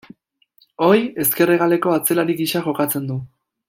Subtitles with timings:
[0.87, 3.25] Ohi, ezker hegaleko atzelari gisa jokatzen du.